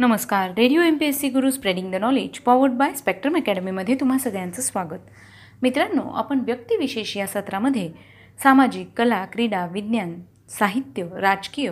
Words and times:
नमस्कार. 0.00 0.50
Radio 0.50 0.82
M 0.82 0.96
P 0.96 1.06
S 1.06 1.18
C 1.20 1.28
Guru 1.28 1.50
spreading 1.50 1.92
the 1.92 1.94
knowledge 1.94 2.38
powered 2.38 2.72
by 2.72 2.94
Spectrum 2.94 3.36
अकॅडमीमध्ये 3.36 3.94
तुम्हा 3.94 4.18
सगळ्यांचं 4.18 4.62
स्वागत. 4.62 5.00
मित्रांनो 5.62 6.02
आपण 6.14 6.38
व्यक्तिविशेष 6.40 7.16
या 7.16 7.26
सत्रामध्ये 7.26 7.90
सामाजिक 8.42 8.88
कला 8.96 9.24
क्रीडा 9.24 9.66
विज्ञान 9.66 10.14
साहित्य 10.48 11.06
राजकीय 11.20 11.70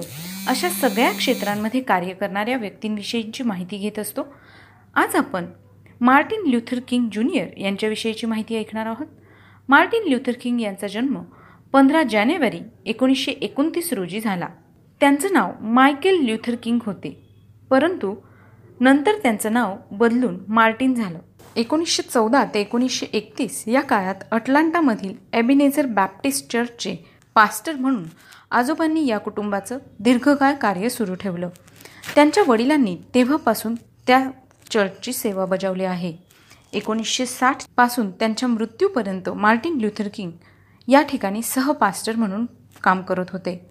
अशा 0.49 0.69
सगळ्या 0.69 1.13
क्षेत्रांमध्ये 1.13 1.81
कार्य 1.81 2.13
करणाऱ्या 2.13 2.57
व्यक्तींविषयीची 2.57 3.43
माहिती 3.43 3.77
घेत 3.77 3.99
असतो. 3.99 4.23
आज 4.95 5.17
आपण 5.17 5.45
मार्टिन 6.01 6.43
ल्युथर 6.47 6.81
किंग 6.89 7.09
ज्युनियर 7.13 7.49
यांच्याविषयीची 7.57 8.27
माहिती 8.27 8.57
ऐकणार 8.57 8.87
आहोत. 8.87 9.07
मार्टिन 9.69 10.09
ल्युथर 10.09 10.33
किंग 10.43 10.61
यांचा 10.61 10.87
जन्म 10.87 11.23
पंधरा 11.73 12.03
जानेवारी 12.03 12.61
एकोणीसशे 12.87 13.33
एकोणतीस 13.33 13.93
रोजी 13.93 14.21
झाला. 14.21 14.49
त्यांचं 15.01 15.29
नाव 15.33 15.53
मायकेल 15.61 16.25
ल्युथर 16.25 16.55
किंग 16.63 16.79
होते. 16.87 17.26
परंतु 17.71 18.15
नंतर 18.81 19.13
त्यांचं 19.23 19.53
नाव 19.53 19.77
बदलून 19.91 20.39
मार्टिन 20.49 20.95
झालं. 20.95 21.19
एकोणीसशे 21.57 22.03
चौदा 22.03 22.45
ते 22.45 22.61
एकोणीसशे 22.61 23.07
एकतीस 23.13 23.65
या 23.67 23.81
काळात 23.81 24.15
अटलांटामधील 24.31 25.15
एबिनेझर 25.33 25.87
बॅप्टिस्ट 25.87 26.53
चर्चचे 26.53 26.97
पास्टर 27.35 27.77
म्हणून 27.77 28.05
आजोबांनी 28.51 29.07
या 29.07 29.19
कुटुंबाचं 29.19 29.79
दीर्घकाळ 30.01 30.55
कार्य 30.55 30.89
सुरू 30.89 31.15
ठेवलं. 31.15 31.49
त्यांच्या 32.15 32.45
वडिलांनी 32.49 32.97
तेव्हापासून 33.15 33.75
त्या 34.07 34.31
चर्चची 34.71 35.13
सेवा 35.13 35.45
बजावली 35.45 35.85
आहे. 35.85 36.17
एकोणीसशे 36.73 37.27
साठपासून 37.27 38.11
त्यांच्या 38.11 38.49
मृत्यूपर्यंत 38.49 39.29
मार्टिन 39.29 39.79
ल्युथर 39.79 40.09
किंग 40.15 40.31
या 40.89 41.03
ठिकाणी 41.03 41.43
सहपास्टर 41.43 42.17
म्हणून 42.17 42.47
काम 42.85 43.03
करत 43.03 43.31
होते. 43.33 43.71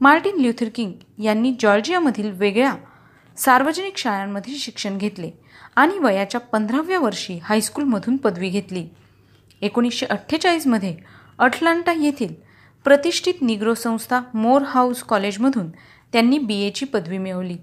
मार्टिन 0.00 0.40
ल्युथर 0.40 0.68
किंग 0.74 1.22
यांनी 1.22 1.54
जॉर्जियामधील 1.60 2.30
वेगळ्या 2.30 2.74
सार्वजनिक 3.36 3.96
शाळांमध्ये 3.96 4.54
शिक्षण 4.54 4.98
घेतले 4.98 5.30
आणि 5.76 5.98
वयाच्या 5.98 6.40
पंधराव्या 6.40 6.98
वर्षी 7.00 7.38
हायस्कूलमधून 7.42 8.16
पदवी 8.16 8.48
घेतली. 8.48 8.86
एकोणीसशे 9.62 10.06
अठ्ठेचाळीसमध्ये 10.06 10.96
अटलांटा 11.38 11.92
येथील 11.92 12.34
प्रतिष्ठित 12.84 13.42
निग्रो 13.42 13.74
संस्था 13.74 14.20
मोर 14.34 14.62
हाऊस 14.62 15.02
कॉलेजमधून 15.02 15.68
त्यांनी 16.12 16.38
बी 16.38 16.60
एची 16.62 16.84
पदवी 16.84 17.18
मिळवली 17.18 17.56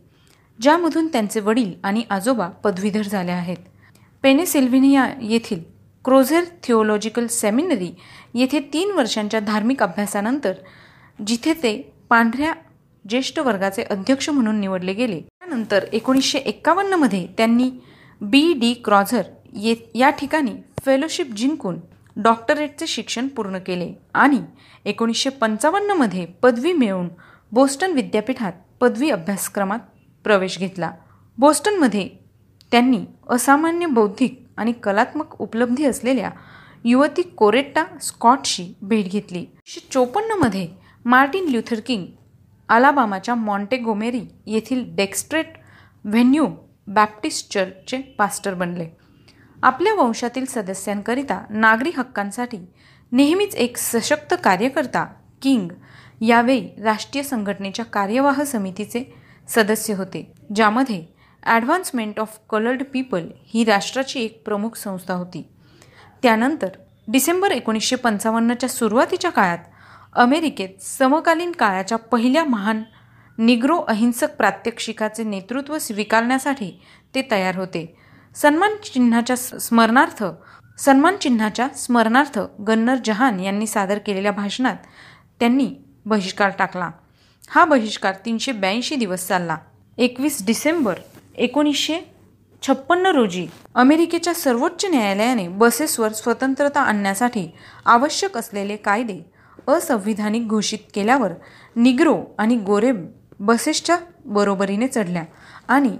ज्यामधून 0.59 1.07
त्यांचे 1.07 1.39
वडील 1.39 1.73
आणि 1.83 2.03
आजोबा 2.09 2.47
पदवीधर 2.63 3.01
झाले 3.01 3.31
आहेत. 3.31 3.57
पेनेसिल्व्हिनिया 4.23 5.07
येथील 5.22 5.61
क्रोझेर 6.05 6.44
थिओलॉजिकल 6.63 7.27
सेमिनरी 7.27 7.91
येथे 8.33 8.59
तीन 8.73 8.91
वर्षांच्या 8.91 9.39
धार्मिक 9.39 9.83
अभ्यासानंतर 9.83 10.53
जिथे 11.27 11.53
ते 11.53 11.75
पांढऱ्या 12.09 12.53
ज्येष्ठ 13.05 13.39
वर्गाचे 13.39 13.83
अध्यक्ष 13.83 14.29
म्हणून 14.29 14.59
निवडले 14.59 14.94
गेले. 14.94 15.22
त्यानंतर 15.50 15.86
एकोणीसशे 15.94 16.39
एक्कावन्नमध्ये 16.39 17.28
त्यांनी 17.38 17.69
बी. 18.22 18.53
डी. 18.53 18.73
क्रॉझर 18.73 19.22
ये 19.53 19.75
या 19.95 20.09
ठिकाणी 20.09 20.52
फेलोशिप 20.86 21.28
जिंकून 21.28 21.78
डॉक्टरेटचे 22.16 22.88
शिक्षण 22.88 23.28
पूर्ण 23.28 23.58
केले 23.58 23.94
आणि 24.14 24.41
एकोणीसशे 24.86 25.30
पंचावन्नमध्ये 25.30 26.25
पदवी 26.25 26.73
मिळवून 26.73 27.08
बोस्टन 27.52 27.91
विद्यापीठात 27.91 28.53
पदवी 28.81 29.09
अभ्यासक्रमात 29.09 29.80
प्रवेश 30.23 30.59
घेतला. 30.59 30.91
बोस्टनमध्ये 31.38 32.09
त्यांनी 32.72 33.06
असामान्य 33.30 33.86
बौद्धिक 33.86 34.39
आणि 34.58 34.72
कलात्मक 34.72 35.41
उपलब्धी 35.41 35.86
असलेल्या 35.86 36.30
युवती 36.86 37.22
कोरेट्टा 37.22 37.84
स्कॉटशी 38.02 38.73
भेट 38.81 39.06
घेतली. 39.06 39.39
एकोणीसशे 39.39 39.88
चोपन्नमध्ये 39.91 40.67
मार्टिन 41.06 41.50
ल्युथर 41.50 41.80
किंग 41.80 42.06
आलाबामाच्या 42.70 43.36
मॉन्टेगोमेरी 43.36 44.22
येथील 44.45 44.84
डेक्स्ट्रेट 44.95 45.58
व्हेन्यू 46.06 46.48
बॅप्टिस्ट 46.88 47.52
चर्चचे 47.53 47.98
पास्टर 48.17 48.53
बनले. 48.53 48.88
आपल्या 49.64 49.94
वंशातील 49.94 50.45
सदस्यांकरिता 50.45 51.42
नागरी 51.50 51.92
हक्कांसाठी 51.97 52.58
नेहमीच 53.12 53.56
एक 53.56 53.78
सशक्त 53.78 54.34
कार्यकर्ता 54.44 55.06
किंग 55.41 55.68
यावेळी 56.22 56.68
राष्ट्रीय 56.84 57.24
संघटनेच्या 57.24 57.85
कार्यवाह 57.85 58.44
समितीचे 58.44 59.03
सदस्य 59.50 59.94
होते 59.94 60.31
ज्यामध्ये 60.56 61.03
ॲडव्हान्समेंट 61.44 62.19
ऑफ 62.19 62.38
कलर्ड 62.50 62.84
पीपल 62.84 63.28
ही 63.46 63.63
राष्ट्राची 63.63 64.19
एक 64.19 64.41
प्रमुख 64.46 64.75
संस्था 64.75 65.13
होती. 65.13 65.46
त्यानंतर 66.24 66.69
डिसेंबर 67.08 67.52
एकोणीसशे 67.52 67.96
पंचावन्नच्या 67.96 68.69
सुरुवातीच्या 68.69 69.31
काळात 69.31 69.58
अमेरिकेत 70.16 70.81
समकालीन 70.81 71.52
काळाच्या 71.52 71.97
पहिल्या 71.97 72.44
महान 72.44 72.81
निग्रो 73.38 73.78
अहिंसक 73.80 74.36
प्रात्यक्षिकाचे 74.38 75.24
नेतृत्व 75.24 75.78
स्वीकारण्यासाठी 75.78 76.72
ते 77.16 77.22
तयार 77.31 77.56
होते. 77.56 77.86
सन्मान 78.36 78.75
चिन्हाच्या 78.84 79.36
स्मरणार्थ 79.36 80.24
सन्मान 80.80 81.16
चिन्हाच्या 81.18 81.68
स्मरणार्थ 81.75 82.40
गन्नर 82.68 82.97
जहान 83.06 83.40
यांनी 83.40 83.68
सादर 83.68 83.97
केलेल्या 83.97 84.31
भाषणात 84.31 84.75
त्यांनी 85.40 85.70
बहिष्कार 86.06 86.52
टाकला. 86.59 86.90
हा 87.50 87.66
बहिष्कार 87.66 88.16
तीनशे 88.26 88.52
ब्याऐंशी 88.52 88.96
दिवस 88.96 89.28
चालला. 89.28 89.58
एकवीस 89.97 90.46
डिसेंबर 90.46 91.00
एकोणीसशे 91.38 92.00
छप्पन्न 92.64 93.06
रोजी 93.06 93.47
अमेरिकेच्या 93.76 94.34
सर्वोच्च 94.34 94.86
न्यायालयाने 94.86 95.47
बसेसवर 95.47 96.14
स्वतंत्रता 96.14 96.81
आणण्यासाठी 96.81 97.50
आवश्यक 97.86 98.38
असलेले 98.38 98.76
कायदे 98.76 99.20
असंविधानिक 99.69 100.47
घोषित 100.47 100.80
केल्यावर 100.94 101.31
निग्रो 101.75 102.18
आणि 102.38 102.56
गोरे 102.56 102.91
बसेसच्या 103.40 103.97
बरोबरीने 104.25 104.88
चढल्या 104.88 105.24
आणि 105.68 105.97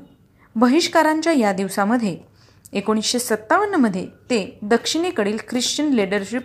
बहिष्कारांच्या 0.56 1.34
या 1.34 1.54
दिवसामध्ये 1.54 2.18
एकोणीसशे 2.74 3.20
सत्तावन्नमध्ये 3.20 4.06
ते 4.06 4.60
दक्षिणेकडील 4.62 5.38
ख्रिश्चन 5.50 5.90
लिडरशिप 5.90 6.42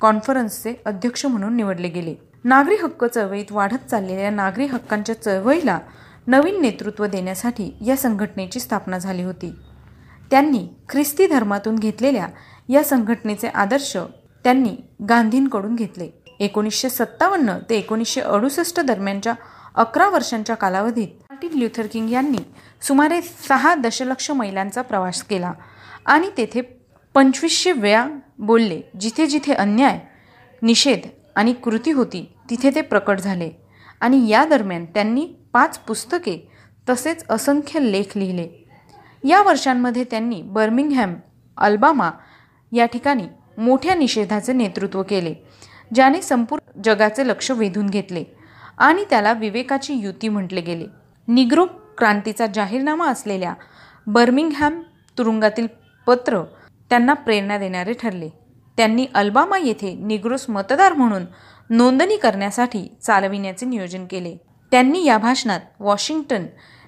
कॉन्फरन्सचे 0.00 0.74
अध्यक्ष 0.86 1.26
म्हणून 1.26 1.56
निवडले 1.56 1.88
गेले. 1.88 2.14
नागरी 2.44 2.76
हक्क 2.82 3.04
चळवळीत 3.04 3.52
वाढत 3.52 3.88
चाललेल्या 3.90 4.30
नागरी 4.30 4.66
हक्कांच्या 4.66 5.22
चळवळीला 5.22 5.78
नवीन 6.26 6.60
नेतृत्व 6.60 7.06
देण्यासाठी 7.06 7.70
या 7.86 7.96
संघटनेची 7.96 8.60
स्थापना 8.60 8.98
झाली 8.98 9.22
होती. 9.22 9.52
त्यांनी 10.30 10.66
ख्रिस्ती 10.88 11.26
धर्मातून 11.26 11.76
घेतलेल्या 11.76 12.26
या 12.68 12.84
संघटनेचे 12.84 13.48
आदर्श 13.48 13.96
त्यांनी 14.44 14.76
गांधींकडून 15.08 15.74
घेतले. 15.74 16.08
एकोणीसशे 16.40 16.88
सत्तावन्न 16.88 17.58
ते 17.70 17.76
एकोणीसशे 17.76 18.20
अडुसष्ट 18.20 18.80
दरम्यानच्या 18.80 19.34
अकरा 19.74 20.08
वर्षांच्या 20.08 20.56
कालावधीत 20.56 21.08
मार्टिन 21.08 21.58
ल्युथर 21.58 21.86
किंग 21.86 22.10
यांनी 22.10 22.38
सुमारे 22.82 23.22
सहा 23.22 23.74
दशलक्ष 23.74 24.30
मैलांचा 24.30 24.82
प्रवास 24.82 25.22
केला 25.22 25.52
आणि 26.06 26.30
तेथे 26.36 26.60
पंचवीसशे 27.14 27.72
वेळा 27.72 28.06
बोलले 28.38 28.80
जिथे 29.00 29.26
जिथे 29.26 29.52
अन्याय 29.52 29.98
निषेध 30.62 31.08
आणि 31.36 31.52
कृती 31.52 31.92
होती 31.92 32.32
तिथे 32.50 32.70
ते 32.74 32.80
प्रकट 32.80 33.20
झाले. 33.20 33.50
आणि 34.00 34.28
या 34.28 34.44
दरम्यान 34.44 34.84
त्यांनी 34.84 35.26
पाच 35.52 35.78
पुस्तके 35.78 36.52
तसेच 36.88 37.24
असंख्य 37.30 37.80
लेख 37.80 38.16
लिहिले. 38.16 38.48
या 39.28 39.42
वर्षांमध्ये 39.42 40.04
त्यांनी 40.04 40.42
बर्मिंगहॅम 40.42 41.14
अल्बामा 41.56 42.10
या 42.72 42.86
ठिकाणी 42.86 43.26
मोठ्या 43.58 43.94
निषेधाचे 43.94 44.52
नेतृत्व 44.52 45.02
केले. 45.02 45.34
ज्याने 45.94 46.20
संपूर्ण 46.22 46.80
जगाचे 46.84 47.26
लक्ष 47.28 47.50
वेधून 47.50 47.86
घेतले 47.86 48.24
आणि 48.78 49.04
त्याला 49.10 49.32
विवेकाची 49.32 49.94
युती 49.94 50.28
म्हटले 50.28 50.60
गेले. 50.60 50.86
निग्रो 51.28 51.64
क्रांतीचा 51.98 52.46
जाहीरनामा 52.46 53.08
असलेल्या 53.08 53.54
बर्मिंगहॅम 54.06 54.80
तुरुंगातील 55.18 55.66
पत्र 56.06 56.42
त्यांना 56.90 57.14
प्रेरणा 57.14 57.58
देणारे 57.58 57.92
ठरले. 57.92 58.28
त्यांनी 58.76 59.06
अल्बामा 59.14 59.58
येथे 59.58 59.94
निग्रोस 59.94 60.44
मतदार 60.48 60.92
म्हणून 60.92 61.24
नोंदणी 61.70 62.16
करण्यासाठी 62.16 62.86
चालविण्याचे 63.02 63.66
नियोजन 63.66 64.04
केले. 64.10 64.36
त्यांनी 64.72 65.04
या 65.04 65.18
भाषणात 65.18 65.60
वॉशिंग्टन 65.80 66.46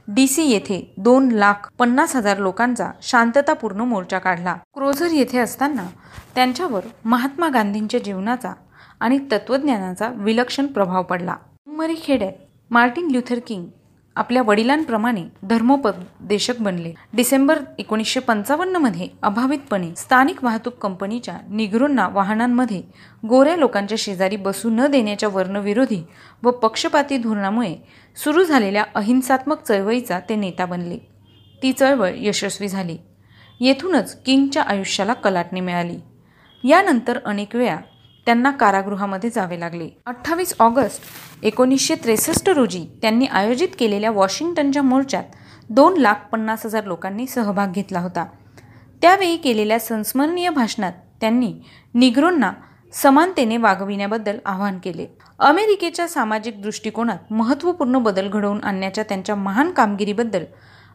डी 0.08 0.26
सी 0.26 0.42
येथे 0.42 0.94
दोन 0.96 1.28
लाख 1.28 1.68
पन्नास 1.78 2.14
हजार 2.16 2.38
लोकांचा 2.38 2.90
शांततापूर्ण 3.02 3.80
मोर्चा 3.80 4.18
काढला. 4.18 4.56
क्रोझर 4.74 5.10
येथे 5.12 5.38
असताना 5.38 5.86
त्यांच्यावर 6.34 6.86
महात्मा 7.04 7.48
गांधींच्या 7.48 8.00
जीवनाचा 8.00 8.52
आणि 9.00 9.18
तत्त्वज्ञानाचा 9.32 10.08
विलक्षण 10.08 10.66
प्रभाव 10.66 11.02
पडला. 11.02 11.36
उमरी 11.68 11.94
खेड्यात 12.02 12.32
मार्टिन 12.70 13.10
ल्युथर 13.10 13.38
किंग 13.46 13.66
आपल्या 14.16 14.42
वडिलांप्रमाणे 14.42 15.24
धर्मोपदेशक 15.42 16.60
बनले. 16.60 16.92
डिसेंबर 17.12 17.62
एकोणीसशे 17.78 18.20
पंचावन्नमध्ये 18.20 19.08
अभावितपणे 19.22 19.94
स्थानिक 19.96 20.44
वाहतूक 20.44 20.72
कंपनीच्या 20.72 21.38
निगरूंना 21.50 22.08
वाहनांमध्ये 22.08 22.82
गोऱ्या 23.28 23.56
लोकांच्या 23.56 23.96
शेजारी 23.98 24.36
बसू 24.36 24.70
न 24.70 24.86
देण्याच्या 24.86 25.28
वर्णविरोधी 25.28 26.02
व 26.42 26.50
पक्षपाती 26.50 27.16
धोरणामुळे 27.16 27.76
सुरू 28.24 28.44
झालेल्या 28.44 28.84
अहिंसात्मक 28.94 29.62
चळवळीचा 29.62 30.18
ते 30.28 30.36
नेता 30.36 30.66
बनले. 30.66 30.98
ती 31.62 31.72
चळवळ 31.72 32.10
यशस्वी 32.14 32.68
झाली. 32.68 32.98
येथूनच 33.60 34.22
किंगच्या 34.22 34.62
आयुष्याला 34.62 35.12
कलाटणी 35.12 35.60
मिळाली. 35.60 35.96
यानंतर 36.64 37.18
अनेक 37.24 37.56
वेळा 37.56 37.76
त्यांना 38.30 38.50
कारागृहामध्ये 38.50 39.30
जावे 39.30 39.60
लागले. 39.60 39.88
अठ्ठावीस 40.06 40.54
ऑगस्ट 40.58 41.00
एकोणीसशे 41.42 41.94
त्रेसष्ट 41.94 42.48
रोजी 42.48 42.84
त्यांनी 43.02 43.26
आयोजित 43.26 43.68
केलेल्या 43.78 44.10
वॉशिंग्टनच्या 44.10 44.82
मोर्चात 44.82 45.22
दोन 45.70 45.96
लाख 45.96 46.14
पन्नास 46.32 46.66
हजार 46.66 46.84
लोकांनी 46.84 47.26
सहभाग 47.26 47.72
घेतला 47.72 48.00
होता. 48.00 48.26
त्यावेळी 49.02 49.36
केलेल्या 49.36 49.78
संस्मरणीय 49.78 50.50
भाषणात 50.50 50.92
त्यांनी 51.20 51.52
निग्रोंना 51.94 52.52
समानतेने 52.92 53.56
वागविण्याबद्दल 53.56 54.38
आवाहन 54.46 54.78
केले. 54.78 55.06
अमेरिकेच्या 55.38 56.08
सामाजिक 56.08 56.62
दृष्टिकोनात 56.62 57.32
महत्त्वपूर्ण 57.32 57.98
बदल 57.98 58.28
घडवून 58.28 58.64
आणण्याच्या 58.64 59.04
त्यांच्या 59.04 59.34
महान 59.34 59.70
कामगिरीबद्दल 59.70 60.44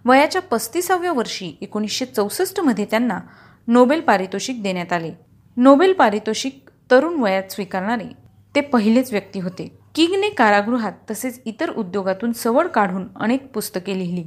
वयाच्या 0.05 0.41
पस्तीसाव्या 0.41 1.11
वर्षी 1.13 1.57
एकोणीसशे 1.61 2.05
चौसष्टमध्ये 2.05 2.85
त्यांना 2.85 3.19
नोबेल 3.67 3.99
पारितोषिक 3.99 4.63
देण्यात 4.63 4.93
आले. 4.93 5.11
नोबेल 5.57 5.93
पारितोषिक 5.93 6.64
तरुण 6.91 7.19
वयात 7.19 7.51
स्वीकारणारे. 7.51 8.09
ते 8.55 8.61
पहिलेच 8.61 9.11
व्यक्ती 9.11 9.39
होते. 9.39 9.67
किंगने 9.95 10.29
कारागृहात 10.29 10.91
तसेच 11.11 11.41
इतर 11.45 11.69
उद्योगातून 11.69 12.31
सवड 12.31 12.67
काढून 12.67 13.07
अनेक 13.15 13.51
पुस्तके 13.53 13.97
लिहिली. 13.99 14.23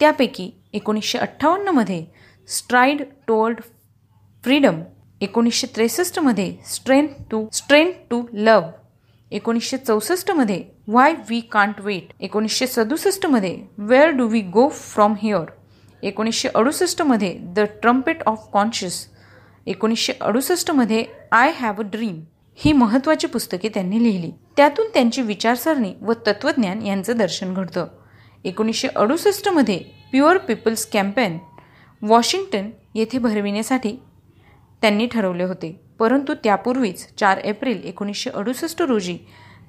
त्यापैकी 0.00 0.50
एकोणीसशे 0.72 1.18
अठ्ठावन्नमध्ये 1.18 2.04
स्ट्राईड 2.48 3.02
टुवर्ड 3.26 3.60
फ्रीडम 4.44 4.80
एकोणीसशे 5.20 5.66
त्रेसष्टमध्ये 5.66 6.56
strength 6.66 7.08
to 7.30 7.46
strength 7.52 7.92
to 8.10 8.22
love 8.32 8.70
एकोणीसशे 9.30 9.76
चौसष्टमध्ये 9.76 10.62
वाय 10.88 11.14
वी 11.28 11.40
कांट 11.40 11.80
वेट 11.80 12.12
एकोणीसशे 12.20 12.66
सदुसष्टमध्ये 12.66 13.56
where 13.78 14.10
do 14.10 14.26
we 14.26 14.40
go 14.40 14.68
from 14.68 15.14
here 15.22 15.44
एकोणीसशे 16.02 16.48
अडुसष्टमध्ये 16.54 17.38
द 17.56 17.60
ट्रम्पेट 17.82 18.22
ऑफ 18.26 18.48
कॉन्शियस 18.52 19.06
एकोणीसशे 19.66 20.12
अडुसष्टमध्ये 20.20 21.04
आय 21.32 21.52
हॅव 21.56 21.74
अ 21.78 21.82
ड्रीम 21.82 22.20
ही 22.54 22.72
महत्त्वाची 22.72 23.26
पुस्तके 23.26 23.68
त्यांनी 23.68 24.02
लिहिली. 24.02 24.30
त्यातून 24.56 24.86
त्यांची 24.94 25.22
विचारसरणी 25.22 25.94
व 26.02 26.12
तत्त्वज्ञान 26.12 26.82
यांचं 26.82 27.16
दर्शन 27.16 27.54
घडतं. 27.54 27.86
एकोणीसशे 28.44 28.88
अडुसष्टमध्ये 28.96 29.78
प्युअर 30.10 30.38
पीपल्स 30.38 30.86
कॅम्पेन 30.86 31.38
वॉशिंग्टन 32.02 32.70
येथे 32.94 33.18
भरविण्यासाठी 33.18 33.92
त्यांनी 34.80 35.06
ठरवले 35.06 35.44
होते. 35.44 35.80
परंतु 35.98 36.34
त्यापूर्वीच 36.34 37.14
चार 37.14 37.38
एप्रिल 37.38 37.80
एकोणीसशे 37.84 38.30
अडुसष्ट 38.30 38.82
रोजी 38.82 39.18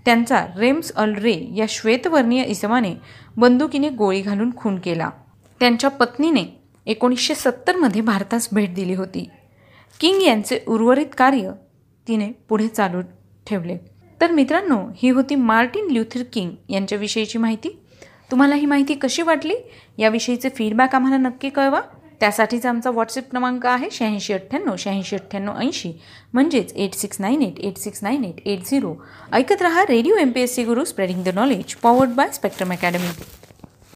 त्यांचा 0.05 0.45
रेम्स 0.57 0.91
अल 0.91 1.13
रे 1.13 1.53
या 1.55 1.65
श्वेतवर्णीय 1.69 2.43
इसमाने 2.43 2.95
बंदुकीने 3.37 3.89
गोळी 3.89 4.21
घालून 4.21 4.55
खून 4.55 4.79
केला. 4.79 5.09
त्यांच्या 5.59 5.89
पत्नीने 5.89 6.43
एकोणीसशे 6.85 7.35
सत्तरमध्ये 7.35 8.01
भारतास 8.01 8.49
भेट 8.51 8.73
दिली 8.73 8.93
होती. 8.93 9.29
किंग 9.99 10.21
यांचे 10.21 10.59
उर्वरित 10.67 11.13
कार्य 11.17 11.51
तिने 12.07 12.31
पुढे 12.49 12.67
चालू 12.67 13.01
ठेवले. 13.47 13.77
तर 14.21 14.31
मित्रांनो 14.31 14.77
ही 14.97 15.09
होती 15.09 15.35
मार्टिन 15.35 15.91
ल्युथर 15.91 16.23
किंग 16.33 16.51
यांच्याविषयीची 16.69 17.37
माहिती. 17.37 17.69
तुम्हाला 18.31 18.55
ही 18.55 18.65
माहिती 18.65 18.93
कशी 18.93 19.21
वाटली? 19.21 19.55
याविषयीचे 19.97 20.49
फीडबॅक 20.49 20.95
आम्हाला 20.95 21.17
नक्की 21.17 21.49
कळवा. 21.49 21.81
त्यासाठीच 22.19 22.65
आमचा 22.65 22.89
व्हॉट्सअप 22.89 23.29
क्रमांक 23.31 23.65
आहे 23.65 23.87
शहाऐंशी 23.91 24.33
अठ्ठ्याण्णव 24.33 24.75
शहाऐंशी 24.77 25.15
अठ्ठ्याण्णव 25.15 25.57
ऐंशी. 25.59 25.91
म्हणजेच 26.33 26.73
eight 26.75 26.93
six 26.93 27.21
nine 27.21 27.41
eight 27.41 27.59
eight 27.59 27.77
six 27.77 28.03
nine 28.03 28.23
eight 28.25 28.47
eight 28.47 28.65
zero 28.69 28.93
ऐकत 29.33 29.61
रहा 29.61 29.83
radio 29.89 30.15
M 30.15 30.31
P 30.31 30.41
S 30.41 30.55
C 30.55 30.63
Guru 30.63 30.85
spreading 30.85 31.23
the 31.23 31.35
knowledge 31.35 31.75
powered 31.75 32.09
by 32.09 32.31
Spectrum 32.33 32.73
academy 32.73 33.38